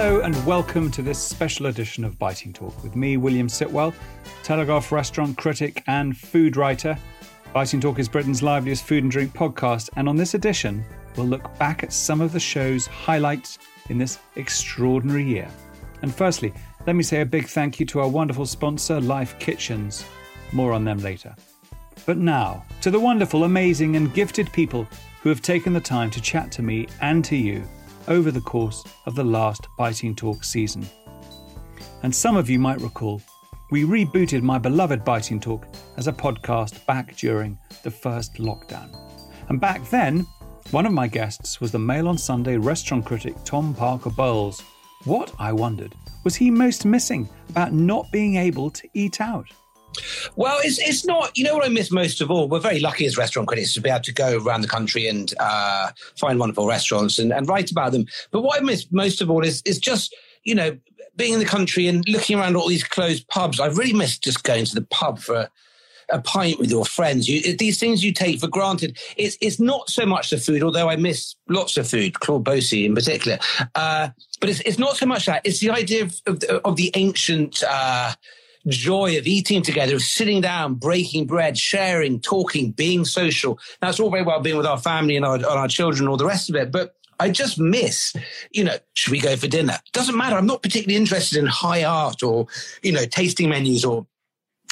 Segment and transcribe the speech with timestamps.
[0.00, 3.92] Hello and welcome to this special edition of Biting Talk with me, William Sitwell,
[4.44, 6.96] Telegraph restaurant critic and food writer.
[7.52, 10.84] Biting Talk is Britain's liveliest food and drink podcast, and on this edition,
[11.16, 13.58] we'll look back at some of the show's highlights
[13.88, 15.50] in this extraordinary year.
[16.02, 16.54] And firstly,
[16.86, 20.04] let me say a big thank you to our wonderful sponsor, Life Kitchens.
[20.52, 21.34] More on them later.
[22.06, 24.86] But now, to the wonderful, amazing, and gifted people
[25.22, 27.64] who have taken the time to chat to me and to you
[28.08, 30.88] over the course of the last Biting Talk season.
[32.02, 33.22] And some of you might recall,
[33.70, 38.94] we rebooted my beloved Biting Talk as a podcast back during the first lockdown.
[39.48, 40.26] And back then,
[40.70, 44.62] one of my guests was the Mail on Sunday restaurant critic Tom Parker Bowles.
[45.04, 49.46] What, I wondered, was he most missing about not being able to eat out?
[50.36, 51.36] Well, it's it's not.
[51.36, 52.48] You know what I miss most of all.
[52.48, 55.32] We're very lucky as restaurant critics to be able to go around the country and
[55.40, 58.06] uh, find wonderful restaurants and, and write about them.
[58.30, 60.14] But what I miss most of all is is just
[60.44, 60.78] you know
[61.16, 63.58] being in the country and looking around all these closed pubs.
[63.58, 65.34] I really miss just going to the pub for.
[65.34, 65.50] A,
[66.10, 67.28] a pint with your friends.
[67.28, 68.96] You, these things you take for granted.
[69.18, 72.86] It's it's not so much the food, although I miss lots of food, Claude Bosi
[72.86, 73.38] in particular.
[73.74, 74.08] Uh,
[74.40, 75.42] but it's it's not so much that.
[75.44, 77.62] It's the idea of of the, of the ancient.
[77.68, 78.14] Uh,
[78.66, 83.58] joy of eating together, of sitting down, breaking bread, sharing, talking, being social.
[83.80, 86.16] That's all very well being with our family and our, and our children and all
[86.16, 86.70] the rest of it.
[86.72, 88.14] But I just miss,
[88.52, 89.78] you know, should we go for dinner?
[89.92, 90.36] Doesn't matter.
[90.36, 92.46] I'm not particularly interested in high art or,
[92.82, 94.06] you know, tasting menus or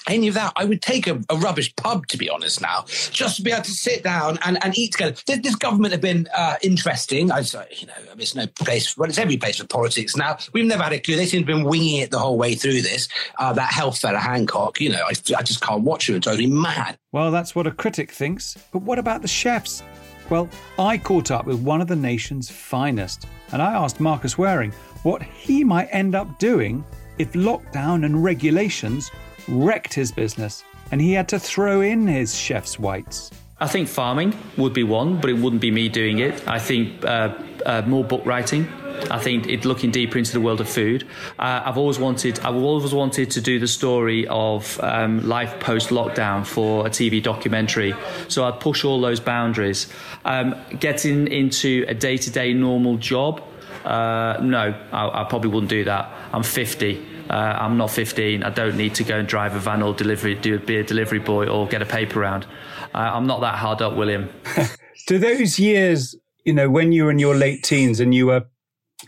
[0.06, 0.52] any of that.
[0.56, 3.62] I would take a, a, rubbish pub, to be honest, now, just to be able
[3.62, 5.16] to sit down and, and eat together.
[5.26, 7.30] This, this government have been uh, interesting.
[7.30, 7.40] I,
[7.70, 10.38] you know, it's no place, well, it's every place for politics now.
[10.52, 11.16] We've never had a clue.
[11.16, 13.08] They seem to have been winging it the whole way through this.
[13.38, 16.16] Uh, that health fella, Hancock, you know, I, I just can't watch him.
[16.16, 16.98] It drives mad.
[17.12, 18.56] Well, that's what a critic thinks.
[18.72, 19.82] But what about the chefs?
[20.28, 20.48] Well,
[20.78, 24.72] I caught up with one of the nation's finest, and I asked Marcus Wareing
[25.04, 26.84] what he might end up doing
[27.18, 29.10] if lockdown and regulations
[29.48, 33.30] wrecked his business, and he had to throw in his chef's whites.
[33.58, 36.46] I think farming would be one, but it wouldn't be me doing it.
[36.46, 37.34] I think uh,
[37.64, 38.68] uh, more book writing.
[39.10, 41.04] I think it looking deeper into the world of food.
[41.38, 45.90] Uh, I've always wanted, I've always wanted to do the story of um, life post
[45.90, 47.94] lockdown for a TV documentary.
[48.28, 49.88] So I'd push all those boundaries.
[50.24, 53.42] Um, getting into a day to day normal job,
[53.84, 56.10] uh, no, I, I probably wouldn't do that.
[56.32, 57.15] I'm 50.
[57.28, 58.42] Uh, I'm not 15.
[58.42, 61.18] I don't need to go and drive a van or delivery, do be a delivery
[61.18, 62.46] boy or get a paper round.
[62.94, 64.30] Uh, I'm not that hard up, William.
[65.06, 68.44] do those years, you know, when you were in your late teens and you were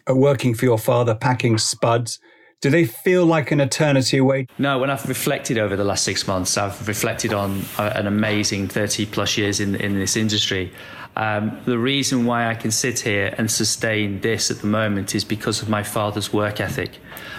[0.08, 2.18] uh, working for your father, packing spuds,
[2.60, 4.46] do they feel like an eternity away?
[4.58, 8.66] No, when I've reflected over the last six months, I've reflected on uh, an amazing
[8.68, 10.72] 30 plus years in, in this industry.
[11.18, 15.24] Um, the reason why I can sit here and sustain this at the moment is
[15.24, 16.98] because of my father's work ethic.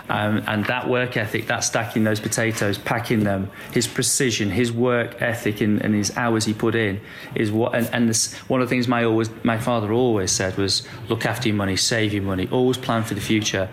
[0.10, 5.22] Um, and that work ethic, that stacking those potatoes, packing them, his precision, his work
[5.22, 7.00] ethic, and, and his hours he put in
[7.36, 7.74] is what.
[7.74, 11.26] And, and this, one of the things my always, my father always said was, look
[11.26, 13.70] after your money, save your money, always plan for the future.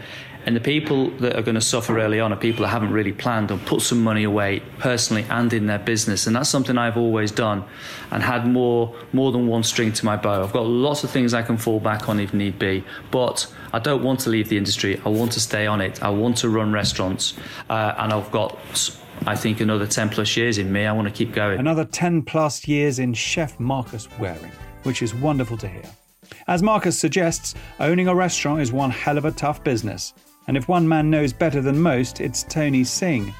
[0.47, 3.13] And the people that are going to suffer early on are people that haven't really
[3.13, 6.29] planned or put some money away personally and in their business.
[6.29, 7.65] And that's something I've always done
[8.13, 10.45] and had more more than one string to my bow.
[10.45, 13.81] I've got lots of things I can fall back on if need be, but I
[13.81, 15.01] don't want to leave the industry.
[15.05, 16.01] I want to stay on it.
[16.01, 17.35] I want to run restaurants,
[17.69, 18.57] uh, and I've got.
[19.27, 20.85] I think another 10 plus years in me.
[20.85, 21.59] I want to keep going.
[21.59, 24.53] Another 10 plus years in Chef Marcus Wareing,
[24.85, 25.91] which is wonderful to hear.
[26.47, 30.13] As Marcus suggests, owning a restaurant is one hell of a tough business.
[30.47, 33.35] And if one man knows better than most, it's Tony Singh.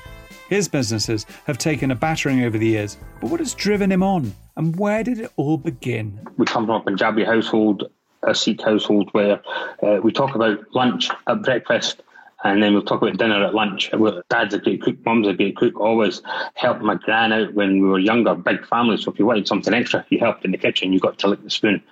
[0.49, 4.35] His businesses have taken a battering over the years, but what has driven him on?
[4.57, 6.21] And where did it all begin?
[6.37, 7.91] We come from a Punjabi household,
[8.23, 9.41] a Sikh household, where
[9.83, 12.03] uh, we talk about lunch at breakfast
[12.45, 13.91] and then we'll talk about dinner at lunch.
[14.29, 16.23] Dad's a great cook, mum's a great cook, always
[16.55, 18.97] helped my gran out when we were younger, big family.
[18.99, 21.43] So if you wanted something extra, you helped in the kitchen, you got to lick
[21.43, 21.83] the spoon.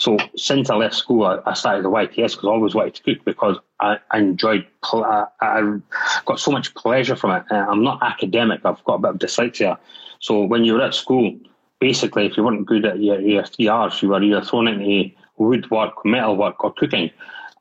[0.00, 3.02] So since I left school, I, I started the YTS because I always wanted to
[3.02, 5.78] cook because I, I enjoyed, I, I,
[6.24, 7.44] got so much pleasure from it.
[7.50, 9.76] Uh, I'm not academic, I've got a bit of dyslexia.
[10.18, 11.38] So when you were at school,
[11.80, 16.64] basically, if you weren't good at your, your you were either thrown into woodwork, metalwork,
[16.64, 17.10] or cooking.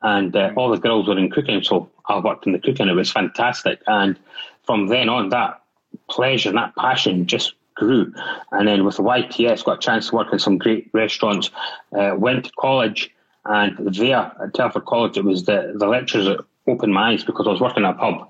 [0.02, 2.88] And uh, all the girls were in cooking, so I worked in the cooking.
[2.88, 3.82] It was fantastic.
[3.86, 4.18] And
[4.64, 5.62] from then on, that
[6.10, 8.14] pleasure, that passion just grew.
[8.52, 11.50] And then with YTS, got a chance to work in some great restaurants.
[11.98, 13.10] Uh, went to college,
[13.46, 17.48] and there at Telford College, it was the, the lectures that opened my eyes because
[17.48, 18.30] I was working at a pub.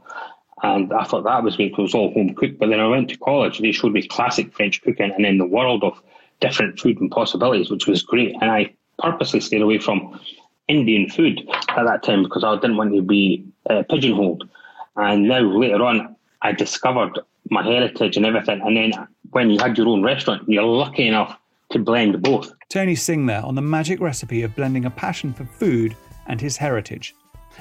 [0.62, 2.60] And I thought that was great because it was all home cooked.
[2.60, 5.46] But then I went to college, they showed me classic French cooking and then the
[5.46, 6.02] world of
[6.42, 8.36] different food and possibilities, which was great.
[8.42, 10.20] And I purposely stayed away from
[10.68, 14.50] Indian food at that time because I didn't want to be uh, pigeonholed.
[14.96, 17.20] And now later on, I discovered
[17.50, 18.62] my heritage and everything.
[18.62, 21.38] And then when you had your own restaurant, you're lucky enough
[21.72, 22.52] to blend both.
[22.70, 25.96] Tony Singh there on the magic recipe of blending a passion for food
[26.28, 27.16] and his heritage.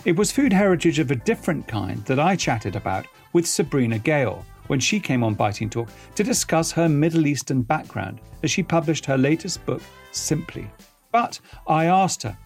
[0.04, 4.42] It was food heritage of a different kind that I chatted about with Sabrina Ghayour
[4.68, 9.06] when she came on Biting Talk to discuss her Middle Eastern background as she published
[9.06, 9.82] her latest book,
[10.12, 10.70] Simply.
[11.10, 12.36] But I asked her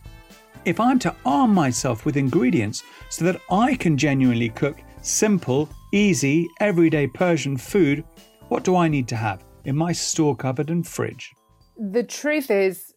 [0.65, 6.49] if I'm to arm myself with ingredients so that I can genuinely cook simple, easy,
[6.61, 8.05] everyday Persian food,
[8.53, 11.33] what do I need to have in my store cupboard and fridge?
[11.79, 12.93] The truth is,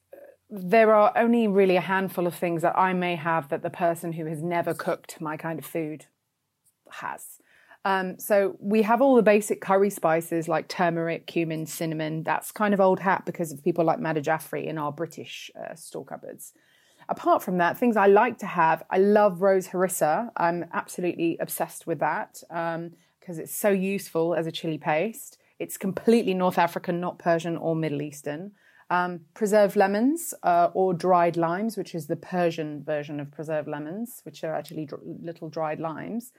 [0.49, 4.11] there are only really a handful of things that I may have that the person
[4.11, 6.07] who has never cooked my kind of food
[6.91, 7.39] has.
[7.85, 12.23] Um, so we have all the basic curry spices like turmeric, cumin, cinnamon.
[12.23, 15.73] That's kind of old hat because of people like Madhur Jaffrey in our British uh,
[15.75, 16.51] store cupboards.
[17.07, 20.31] Apart from that, things I like to have, I love rose harissa.
[20.35, 25.37] I'm absolutely obsessed with that because um, it's so useful as a chili paste.
[25.59, 28.51] It's completely North African, not Persian or Middle Eastern.
[28.89, 34.21] Um, preserved lemons uh, or dried limes, which is the Persian version of preserved lemons,
[34.23, 36.31] which are actually dr- little dried limes.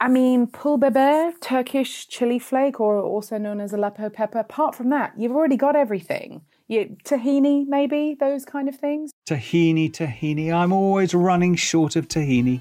[0.00, 4.38] I mean, pul biber, Turkish chili flake, or also known as Aleppo pepper.
[4.38, 6.42] Apart from that, you've already got everything.
[6.66, 9.12] You, tahini, maybe, those kind of things.
[9.28, 10.52] Tahini, tahini.
[10.52, 12.60] I'm always running short of tahini.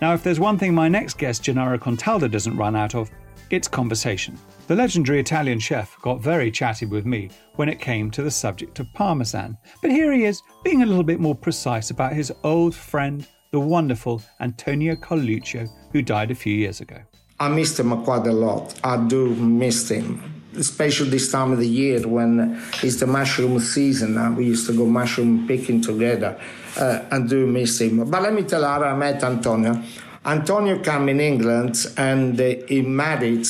[0.00, 3.10] Now, if there's one thing my next guest, Gennaro Contaldo, doesn't run out of,
[3.50, 4.38] it's conversation.
[4.66, 8.80] The legendary Italian chef got very chatty with me when it came to the subject
[8.80, 12.74] of Parmesan, but here he is, being a little bit more precise about his old
[12.74, 16.96] friend, the wonderful Antonio Carluccio, who died a few years ago.
[17.38, 18.74] I missed him quite a lot.
[18.82, 24.16] I do miss him, especially this time of the year when it's the mushroom season.
[24.16, 26.40] Uh, we used to go mushroom picking together.
[26.76, 28.10] Uh, I do miss him.
[28.10, 29.82] But let me tell you how I met Antonio.
[30.26, 33.46] Antonio came in England and uh, he married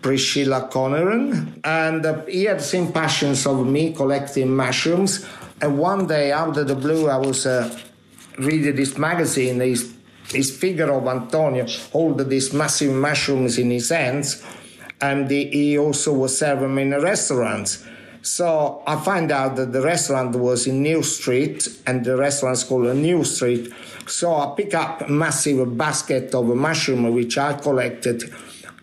[0.00, 5.26] Priscilla Conran, and uh, he had same passions of me collecting mushrooms.
[5.60, 7.76] And one day, out of the blue, I was uh,
[8.38, 9.60] reading this magazine.
[9.60, 9.94] His,
[10.28, 14.44] his figure of Antonio holding these massive mushrooms in his hands,
[15.00, 17.84] and he, he also was serving in a restaurant.
[18.22, 22.96] So I find out that the restaurant was in New Street, and the restaurant's called
[22.96, 23.72] New Street.
[24.06, 28.32] So I pick up a massive basket of mushroom which I collected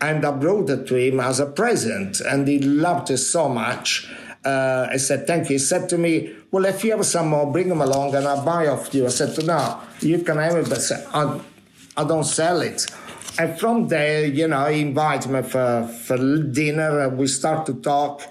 [0.01, 4.09] and I brought it to him as a present, and he loved it so much.
[4.45, 5.55] Uh, I said, thank you.
[5.55, 8.43] He said to me, well, if you have some more, bring them along and I'll
[8.43, 9.05] buy off you.
[9.05, 11.41] I said, to no, you can have it, but I,
[11.97, 12.87] I don't sell it.
[13.37, 17.73] And from there, you know, he invited me for, for dinner and we start to
[17.73, 18.21] talk.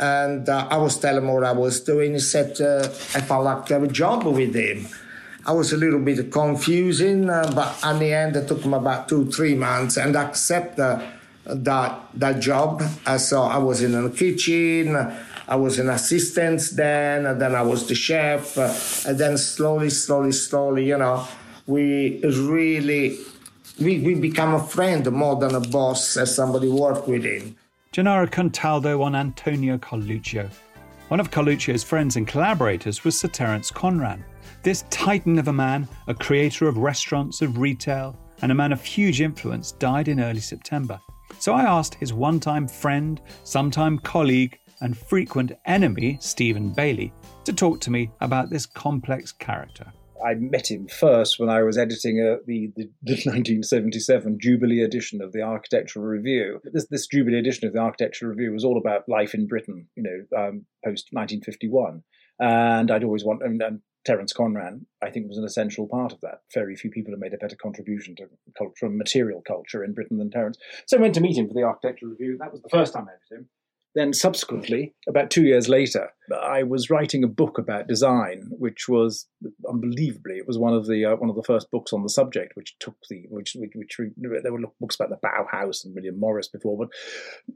[0.00, 2.14] And uh, I was telling him what I was doing.
[2.14, 4.88] He said, uh, if I like to have a job with him.
[5.46, 9.08] I was a little bit confusing, uh, but in the end, it took me about
[9.08, 11.00] two, three months and accept uh,
[11.44, 12.82] that that job.
[13.06, 14.96] Uh, so I was in the kitchen,
[15.48, 18.56] I was an assistant then, and then I was the chef,
[19.06, 21.26] and then slowly, slowly, slowly, you know,
[21.66, 23.18] we really
[23.80, 27.56] we, we become a friend more than a boss as somebody work with him.
[27.92, 30.48] Gennaro Contaldo on Antonio Carluccio.
[31.08, 34.22] One of Carluccio's friends and collaborators was Sir Terence Conran,
[34.62, 38.84] this titan of a man, a creator of restaurants, of retail, and a man of
[38.84, 41.00] huge influence, died in early September.
[41.40, 47.52] So I asked his one time friend, sometime colleague, and frequent enemy, Stephen Bayley, to
[47.52, 49.92] talk to me about this complex character.
[50.24, 55.20] I met him first when I was editing a, the, the, the, 1977 Jubilee edition
[55.22, 56.60] of the Architectural Review.
[56.72, 60.02] This, this Jubilee edition of the Architectural Review was all about life in Britain, you
[60.02, 62.02] know, um, post 1951.
[62.38, 66.20] And I'd always want, and, and Terence Conran, I think, was an essential part of
[66.22, 66.40] that.
[66.54, 68.24] Very few people have made a better contribution to
[68.56, 70.58] culture and material culture in Britain than Terence.
[70.86, 72.38] So I went to meet him for the Architectural Review.
[72.38, 73.48] That was the first time I met him.
[73.94, 79.26] Then, subsequently, about two years later, I was writing a book about design, which was
[79.68, 82.52] unbelievably it was one of the uh, one of the first books on the subject,
[82.54, 83.98] which took the which which, which
[84.42, 86.88] there were books about the Bauhaus and William Morris before, but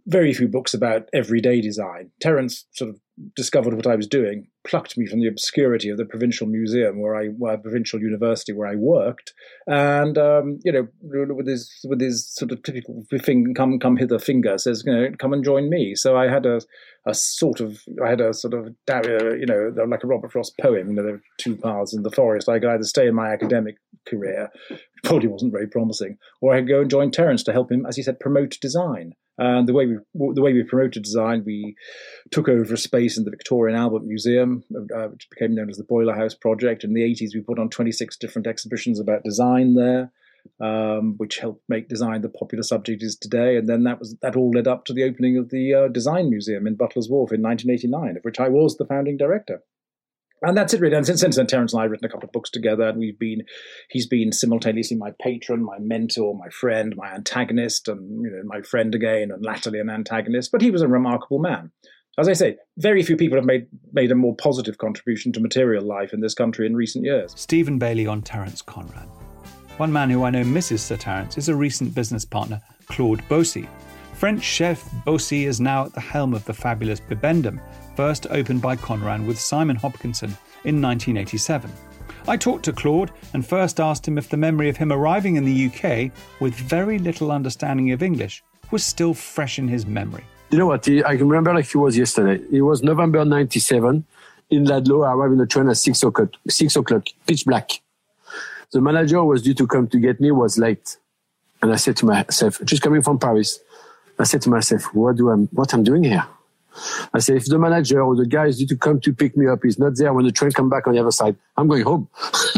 [0.07, 2.11] very few books about everyday design.
[2.21, 3.01] Terence sort of
[3.37, 7.15] discovered what I was doing, plucked me from the obscurity of the provincial museum where
[7.15, 9.33] I, where provincial university where I worked,
[9.67, 14.19] and um, you know, with his with his sort of typical thing, come come hither
[14.19, 15.95] finger, says, you know, come and join me.
[15.95, 16.61] So I had a
[17.07, 20.89] a sort of I had a sort of you know like a Robert Frost poem.
[20.89, 22.49] You know, there were two paths in the forest.
[22.49, 23.77] I could either stay in my academic
[24.09, 27.71] career, which probably wasn't very promising, or I could go and join Terence to help
[27.71, 29.15] him, as he said, promote design.
[29.37, 31.75] And the way we the way we promoted design, we
[32.31, 35.77] took over a space in the Victoria and Albert Museum, uh, which became known as
[35.77, 36.85] the Boiler House Project.
[36.85, 40.13] In the 80s, we put on 26 different exhibitions about design there,
[40.61, 43.57] um, which helped make design the popular subject is today.
[43.57, 46.31] And then that was that all led up to the opening of the uh, Design
[46.31, 49.63] Museum in Butler's Wharf in 1989, of which I was the founding director
[50.45, 50.97] and that's it really.
[50.97, 52.99] And since, since then, Terence and I have written a couple of books together, and
[52.99, 53.43] we've been
[53.91, 58.63] he's been simultaneously my patron, my mentor, my friend, my antagonist, and you know my
[58.63, 60.53] friend again, and latterly an antagonist.
[60.53, 61.71] But he was a remarkable man.
[62.17, 65.85] As I say, very few people have made made a more positive contribution to material
[65.85, 67.33] life in this country in recent years.
[67.37, 69.24] Stephen Bayley on Terence Conran.
[69.77, 73.67] One man who I know misses Sir Terence is a recent business partner, Claude Bosi.
[74.15, 77.59] French chef Bosi is now at the helm of the fabulous Bibendum,
[77.97, 80.31] first opened by Conran with Simon Hopkinson
[80.63, 81.73] in 1987.
[82.29, 85.45] I talked to Claude and first asked him if the memory of him arriving in
[85.45, 90.25] the UK with very little understanding of English was still fresh in his memory.
[90.51, 90.89] You know what?
[90.89, 92.41] I can remember like it was yesterday.
[92.53, 94.05] It was November 97.
[94.51, 97.81] In Ludlow, I arrived in the train at 6 o'clock, 6 o'clock, pitch black.
[98.75, 100.97] The manager was due to come to get me, was late.
[101.63, 103.61] And I said to myself, just coming from Paris,
[104.19, 106.27] I said to myself, what do I, what I'm doing here?
[107.15, 109.47] I said, if the manager or the guy is due to come to pick me
[109.47, 111.85] up is not there when the train come back on the other side, I'm going
[111.85, 112.09] home.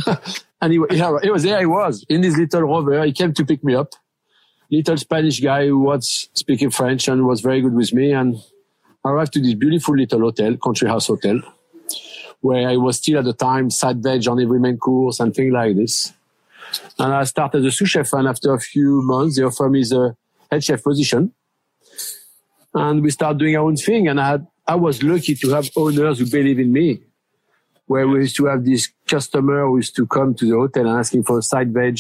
[0.63, 1.61] and he, he was there.
[1.61, 3.05] He was in his little rover.
[3.05, 3.93] He came to pick me up.
[4.71, 8.13] Little Spanish guy who was speaking French and was very good with me.
[8.13, 8.37] And
[9.05, 11.43] I arrived to this beautiful little hotel, country house hotel,
[12.47, 15.53] where I was still at the time side veg on every main course and things
[15.53, 16.13] like this.
[16.99, 18.13] And I started as a sous chef.
[18.13, 20.17] And after a few months, they offered me the
[20.51, 21.33] head chef position
[22.73, 24.07] and we start doing our own thing.
[24.07, 27.01] And I had, I was lucky to have owners who believe in me.
[27.87, 30.99] Where we used to have this customer who used to come to the hotel and
[30.99, 31.99] asking for a side veg.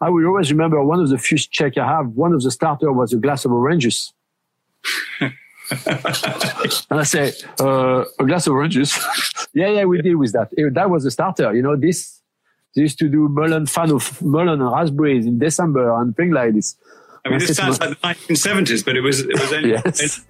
[0.00, 2.08] I will always remember one of the few check I have.
[2.08, 4.12] One of the starter was a glass of oranges.
[5.70, 8.98] and I say, uh, a glass of orange juice.
[9.54, 10.50] yeah, yeah, we deal with that.
[10.74, 11.54] That was the starter.
[11.54, 12.20] You know, this,
[12.74, 16.54] they used to do melon fan of melon and raspberries in December and things like
[16.54, 16.76] this.
[17.24, 20.24] I mean, this sounds like the 1970s, but it was it was only, yes.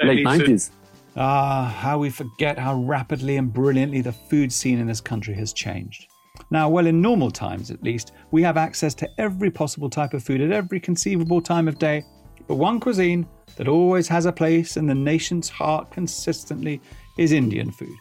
[0.00, 0.70] late 90s.
[1.16, 5.52] Ah, how we forget how rapidly and brilliantly the food scene in this country has
[5.52, 6.06] changed.
[6.50, 10.22] Now, well, in normal times at least, we have access to every possible type of
[10.22, 12.04] food at every conceivable time of day.
[12.48, 16.80] But one cuisine that always has a place in the nation's heart consistently
[17.18, 17.96] is Indian food.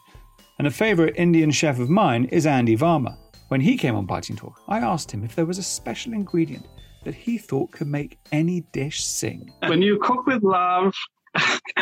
[0.58, 3.18] And a favourite Indian chef of mine is Andy Varma.
[3.50, 6.66] When he came on Biting Talk, I asked him if there was a special ingredient
[7.04, 9.52] that he thought could make any dish sing.
[9.68, 10.94] When you cook with love,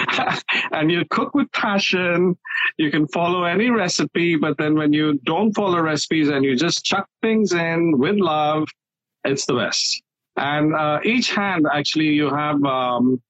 [0.72, 2.38] and you cook with passion.
[2.77, 6.84] You can follow any recipe, but then when you don't follow recipes and you just
[6.84, 8.67] chuck things in with love,
[9.24, 10.03] it's the best.
[10.38, 13.22] And uh, each hand, actually, you have um,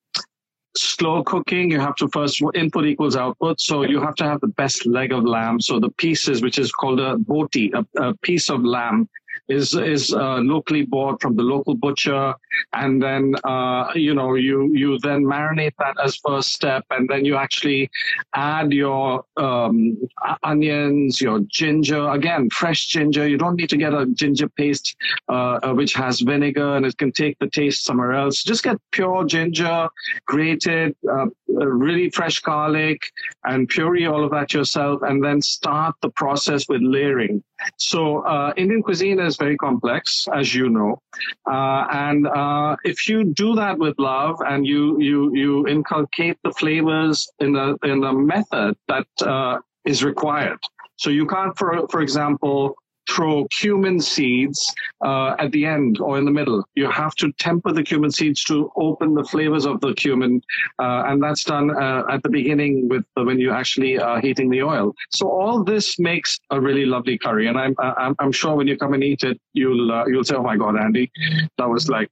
[0.76, 1.72] slow cooking.
[1.72, 3.60] You have to first input equals output.
[3.60, 5.62] So you have to have the best leg of lamb.
[5.62, 9.08] So the pieces, which is called a boti, a, a piece of lamb,
[9.48, 12.34] is is uh, locally bought from the local butcher,
[12.74, 17.25] and then uh, you know you you then marinate that as first step, and then
[17.25, 17.89] you actually
[18.34, 19.98] add your um,
[20.44, 22.10] onions, your ginger.
[22.10, 23.27] Again, fresh ginger.
[23.27, 24.96] You don't need to get a ginger paste
[25.30, 28.44] uh, uh, which has vinegar and it can take the taste somewhere else.
[28.44, 29.88] Just get pure ginger,
[30.25, 33.01] grated, uh, really fresh garlic,
[33.46, 37.44] and puree all of that yourself, and then start the process with layering.
[37.78, 41.02] So uh, Indian cuisine is very complex, as you know,
[41.50, 46.52] uh, and uh, if you do that with love and you you you inculcate the
[46.52, 50.60] flavors in the in the method that uh, is required.
[50.98, 52.76] So you can't, for for example,
[53.10, 54.74] throw cumin seeds
[55.06, 56.64] uh, at the end or in the middle.
[56.76, 60.42] You have to temper the cumin seeds to open the flavors of the cumin,
[60.80, 64.64] uh, and that's done uh, at the beginning with when you actually are heating the
[64.64, 64.94] oil.
[65.10, 68.78] So all this makes a really lovely curry, and I'm I'm, I'm sure when you
[68.78, 71.12] come and eat it, you'll uh, you'll say, "Oh my God, Andy,
[71.58, 72.10] that was like."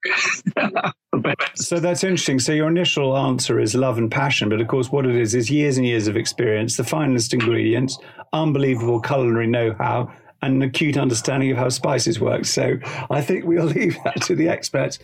[1.55, 2.39] so that's interesting.
[2.39, 5.49] So your initial answer is love and passion, but of course, what it is is
[5.49, 7.97] years and years of experience, the finest ingredients,
[8.33, 10.11] unbelievable culinary know-how,
[10.43, 12.43] and an acute understanding of how spices work.
[12.45, 12.77] So
[13.09, 14.99] I think we'll leave that to the experts.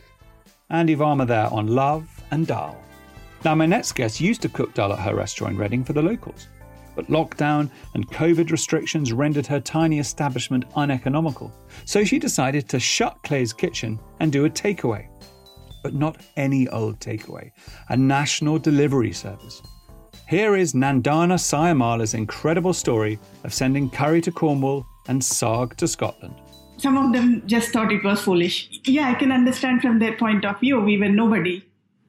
[0.70, 2.78] Andy Varma there on love and dal.
[3.46, 6.02] Now, my next guest used to cook dal at her restaurant in Reading for the
[6.02, 6.50] locals,
[6.94, 11.52] but lockdown and COVID restrictions rendered her tiny establishment uneconomical.
[11.86, 15.08] So she decided to shut Clay's Kitchen and do a takeaway.
[15.82, 17.52] But not any old takeaway,
[17.88, 19.62] a national delivery service.
[20.28, 26.36] Here is Nandana Syamala's incredible story of sending curry to Cornwall and saag to Scotland.
[26.78, 28.58] Some of them just thought it was foolish.
[28.98, 30.80] Yeah, I can understand from their point of view.
[30.92, 31.58] We were nobody.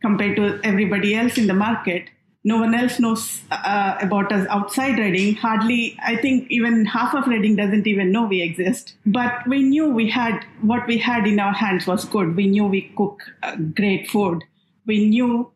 [0.02, 2.11] compared to everybody else in the market.
[2.42, 5.35] No one else knows uh, about us outside Reading.
[5.35, 8.95] Hardly, I think even half of Reading doesn't even know we exist.
[9.04, 12.35] But we knew we had what we had in our hands was good.
[12.37, 14.42] We knew we cook uh, great food.
[14.87, 15.52] We knew,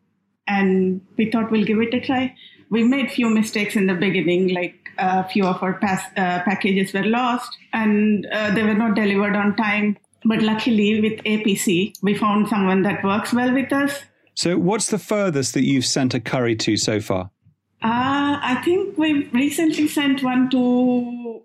[0.47, 2.35] and we thought we'll give it a try.
[2.75, 6.91] We made few mistakes in the beginning, like a few of our pass, uh, packages
[6.91, 9.95] were lost and uh, they were not delivered on time.
[10.25, 14.03] But luckily, with APC, we found someone that works well with us.
[14.33, 17.31] So, what's the furthest that you've sent a curry to so far?
[17.81, 21.43] Uh, I think we recently sent one to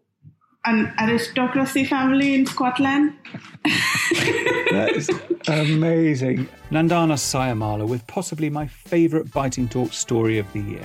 [0.65, 3.15] an aristocracy family in Scotland.
[3.65, 5.09] that is
[5.47, 6.49] amazing.
[6.73, 10.85] Nandana Syamala with possibly my favourite Biting Talk story of the year.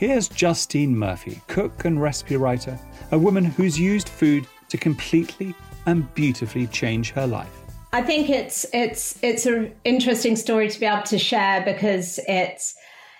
[0.00, 2.78] Here's Justine Murphy, cook and recipe writer,
[3.12, 5.54] a woman who's used food to completely
[5.84, 7.52] and beautifully change her life.
[7.92, 12.74] I think it's it's it's an interesting story to be able to share because it's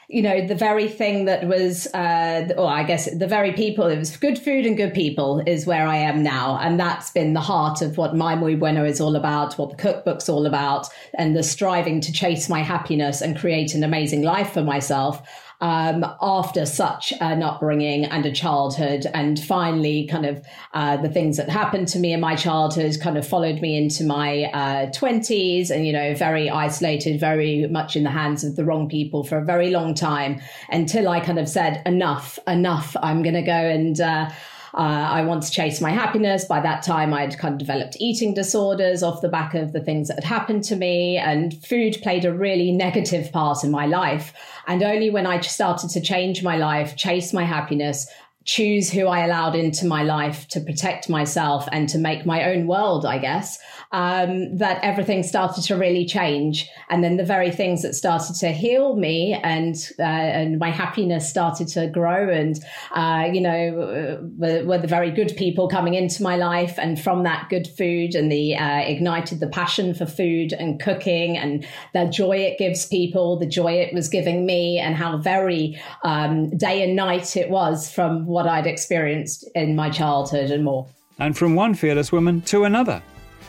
[0.08, 3.96] you know the very thing that was uh or i guess the very people it
[3.96, 7.40] was good food and good people is where i am now and that's been the
[7.40, 11.36] heart of what my muy bueno is all about what the cookbook's all about and
[11.36, 15.22] the striving to chase my happiness and create an amazing life for myself
[15.60, 19.06] um, after such an upbringing and a childhood.
[19.12, 23.18] And finally, kind of uh, the things that happened to me in my childhood kind
[23.18, 28.04] of followed me into my uh, 20s and, you know, very isolated, very much in
[28.04, 30.40] the hands of the wrong people for a very long time
[30.70, 32.96] until I kind of said, enough, enough.
[33.02, 34.30] I'm going to go and, uh,
[34.74, 36.44] uh, I want to chase my happiness.
[36.44, 40.08] By that time, I'd kind of developed eating disorders off the back of the things
[40.08, 44.32] that had happened to me, and food played a really negative part in my life.
[44.66, 48.08] And only when I started to change my life, chase my happiness,
[48.50, 52.66] choose who I allowed into my life to protect myself and to make my own
[52.66, 53.60] world, I guess,
[53.92, 56.68] um, that everything started to really change.
[56.88, 61.30] And then the very things that started to heal me and uh, and my happiness
[61.30, 62.58] started to grow, and
[62.92, 67.22] uh, you know, were, were, the very good people coming into my life, and from
[67.22, 72.06] that good food and the uh, ignited the passion for food and cooking and the
[72.06, 76.82] joy it gives people, the joy it was giving me, and how very um, day
[76.82, 80.86] and night it was from what I'd experienced in my childhood and more.
[81.18, 83.02] And from one fearless woman to another.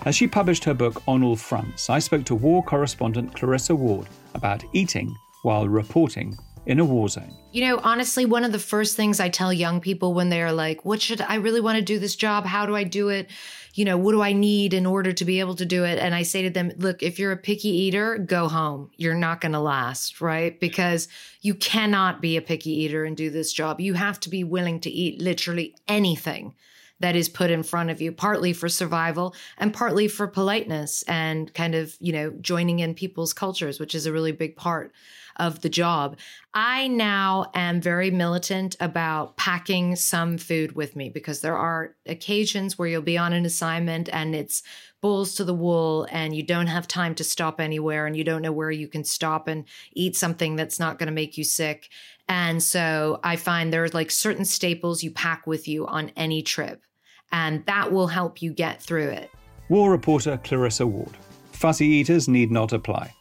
[0.06, 4.08] As she published her book On All Fronts, I spoke to war correspondent Clarissa Ward
[4.34, 7.36] about eating while reporting in a war zone.
[7.52, 10.86] You know, honestly, one of the first things I tell young people when they're like,
[10.86, 12.46] What should I really want to do this job?
[12.46, 13.30] How do I do it?
[13.74, 15.98] You know, what do I need in order to be able to do it?
[15.98, 18.92] And I say to them, Look, if you're a picky eater, go home.
[18.98, 20.60] You're not going to last, right?
[20.60, 21.08] Because
[21.42, 23.82] you cannot be a picky eater and do this job.
[23.82, 26.54] You have to be willing to eat literally anything
[27.00, 31.52] that is put in front of you, partly for survival and partly for politeness and
[31.56, 34.94] kind of, you know, joining in people's cultures, which is a really big part
[35.42, 36.18] of the job.
[36.54, 42.78] I now am very militant about packing some food with me because there are occasions
[42.78, 44.62] where you'll be on an assignment and it's
[45.02, 48.44] bulls to the wool and you don't have time to stop anywhere and you don't
[48.44, 51.90] know where you can stop and eat something that's not going to make you sick.
[52.30, 56.84] And so I find there's like certain staples you pack with you on any trip
[57.32, 59.32] and that will help you get through it.
[59.70, 61.18] War reporter Clarissa Ward.
[61.52, 63.14] Fussy eaters need not apply.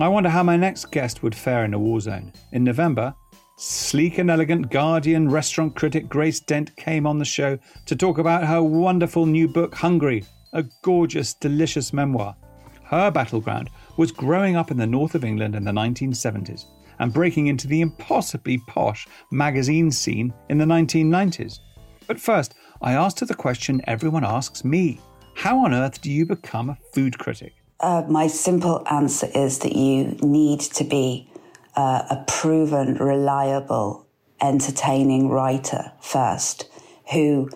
[0.00, 2.32] I wonder how my next guest would fare in a war zone.
[2.52, 3.12] In November,
[3.56, 8.46] sleek and elegant Guardian restaurant critic Grace Dent came on the show to talk about
[8.46, 12.36] her wonderful new book, Hungry, a gorgeous, delicious memoir.
[12.84, 16.66] Her battleground was growing up in the north of England in the 1970s
[17.00, 21.58] and breaking into the impossibly posh magazine scene in the 1990s.
[22.06, 25.00] But first, I asked her the question everyone asks me
[25.34, 27.57] How on earth do you become a food critic?
[27.80, 31.30] Uh, my simple answer is that you need to be
[31.76, 34.04] uh, a proven, reliable,
[34.40, 36.68] entertaining writer first
[37.12, 37.48] who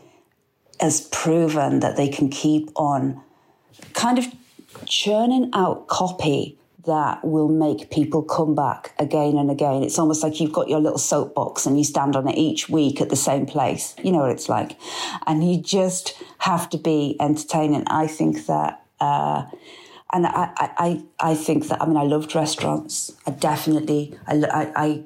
[0.80, 3.20] has proven that they can keep on
[3.94, 4.26] kind of
[4.86, 9.82] churning out copy that will make people come back again and again.
[9.82, 13.00] It's almost like you've got your little soapbox and you stand on it each week
[13.00, 13.94] at the same place.
[14.02, 14.76] You know what it's like.
[15.26, 17.84] And you just have to be entertaining.
[17.86, 19.44] I think that, uh,
[20.12, 23.12] and I, I, I think that, I mean, I loved restaurants.
[23.26, 25.04] I definitely, I, I, I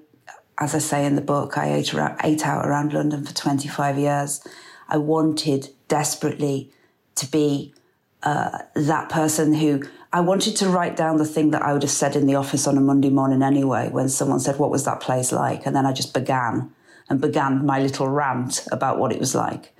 [0.58, 3.98] as I say in the book, I ate, around, ate out around London for 25
[3.98, 4.46] years.
[4.88, 6.72] I wanted desperately
[7.16, 7.74] to be
[8.22, 11.90] uh, that person who I wanted to write down the thing that I would have
[11.90, 15.00] said in the office on a Monday morning anyway, when someone said, What was that
[15.00, 15.66] place like?
[15.66, 16.72] And then I just began
[17.08, 19.76] and began my little rant about what it was like.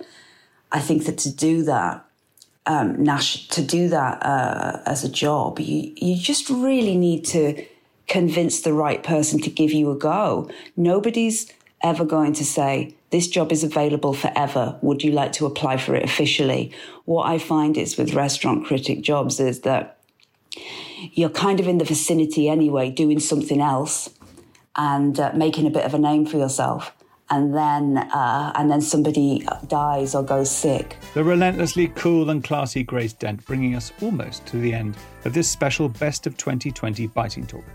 [0.71, 2.05] I think that to do that,
[2.67, 7.65] um, Nash, to do that uh, as a job, you, you just really need to
[8.07, 10.49] convince the right person to give you a go.
[10.75, 11.51] Nobody's
[11.81, 14.77] ever going to say, this job is available forever.
[14.81, 16.73] Would you like to apply for it officially?
[17.05, 19.97] What I find is with restaurant critic jobs is that
[21.13, 24.09] you're kind of in the vicinity anyway, doing something else
[24.75, 26.91] and uh, making a bit of a name for yourself.
[27.29, 30.97] And then, uh, and then somebody dies or goes sick.
[31.13, 35.49] The relentlessly cool and classy Grace Dent bringing us almost to the end of this
[35.49, 37.65] special Best of 2020 Biting Talk.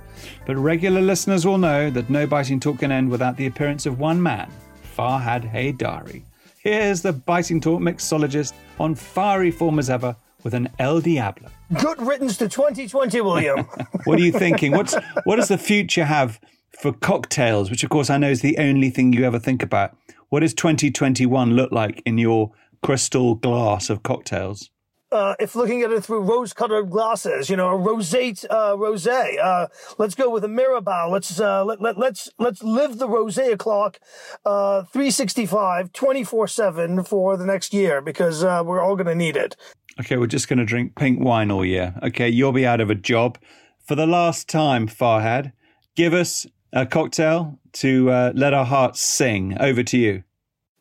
[0.46, 3.98] But regular listeners will know that no Biting Talk can end without the appearance of
[3.98, 4.50] one man,
[4.96, 6.22] Farhad Haydari.
[6.58, 11.50] Here's the Biting Talk mixologist on fiery form as ever with an El Diablo.
[11.78, 13.64] Good riddance to 2020, William.
[14.04, 14.72] what are you thinking?
[14.72, 16.40] What's what does the future have
[16.80, 19.96] for cocktails, which of course I know is the only thing you ever think about?
[20.28, 24.70] What does 2021 look like in your crystal glass of cocktails?
[25.12, 29.38] uh, if looking at it through rose-colored glasses, you know, a rosate uh, rosé.
[29.38, 31.08] Uh, let's go with a Mirabeau.
[31.10, 34.00] Let's uh, let, let let's let's live the rosé o'clock,
[34.44, 39.36] uh, 365, 24 seven for the next year because uh, we're all going to need
[39.36, 39.54] it.
[40.00, 41.94] Okay, we're just going to drink pink wine all year.
[42.02, 43.38] Okay, you'll be out of a job
[43.84, 45.52] for the last time, Farhad.
[45.94, 49.56] Give us a cocktail to uh, let our hearts sing.
[49.58, 50.24] Over to you.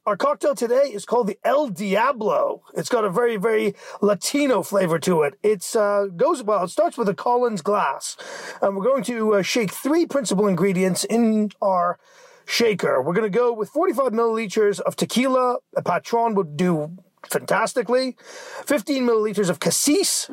[0.06, 2.64] Our cocktail today is called the El Diablo.
[2.74, 5.36] It's got a very, very Latino flavor to it.
[5.44, 6.64] It uh, goes well.
[6.64, 8.18] It starts with a Collins glass,
[8.64, 12.00] and we're going to uh, shake three principal ingredients in our
[12.46, 13.00] shaker.
[13.00, 15.58] We're going to go with 45 milliliters of tequila.
[15.76, 16.98] A Patron would do
[17.30, 18.18] fantastically.
[18.66, 20.30] 15 milliliters of cassis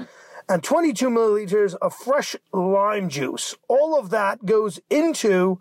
[0.48, 3.54] and 22 milliliters of fresh lime juice.
[3.68, 5.58] All of that goes into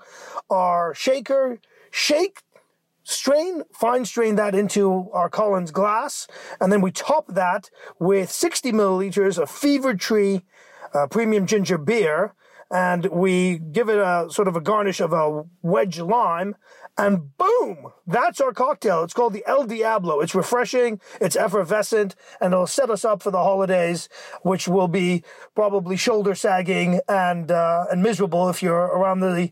[0.50, 1.60] our shaker.
[1.92, 2.44] Shake
[3.04, 6.28] strain, fine strain that into our Collins glass,
[6.60, 7.70] and then we top that
[8.00, 10.42] with 60 milliliters of Fever Tree
[10.94, 12.34] uh, premium ginger beer,
[12.70, 16.56] and we give it a sort of a garnish of a wedge lime,
[16.98, 19.04] and boom, that's our cocktail.
[19.04, 20.20] It's called the El Diablo.
[20.20, 24.10] It's refreshing, it's effervescent, and it'll set us up for the holidays,
[24.42, 25.24] which will be
[25.56, 29.52] probably shoulder sagging and uh, and miserable if you're around the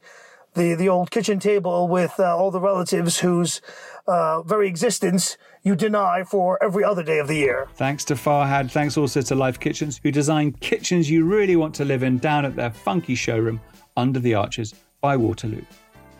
[0.55, 3.61] the, the old kitchen table with uh, all the relatives whose
[4.07, 7.67] uh, very existence you deny for every other day of the year.
[7.75, 8.71] Thanks to Farhad.
[8.71, 12.45] Thanks also to Life Kitchens, who design kitchens you really want to live in down
[12.45, 13.59] at their funky showroom
[13.97, 15.63] under the arches by Waterloo.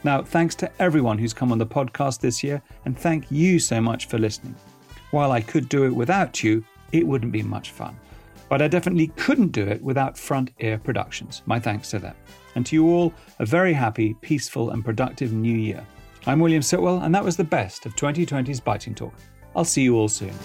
[0.06, 3.82] Now, thanks to everyone who's come on the podcast this year, and thank you so
[3.82, 4.54] much for listening.
[5.10, 8.00] While I could do it without you, it wouldn't be much fun.
[8.48, 11.42] But I definitely couldn't do it without Front Ear Productions.
[11.48, 12.16] My thanks to them.
[12.54, 15.84] And to you all, a very happy, peaceful, and productive new year.
[16.28, 19.16] I'm William Sitwell, and that was the best of 2020's Biting Talk.
[19.56, 20.36] I'll see you all soon.